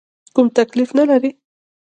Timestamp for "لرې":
1.09-1.31